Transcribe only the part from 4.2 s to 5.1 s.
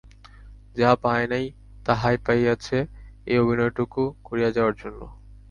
করিয়া যাওয়ার জন্য?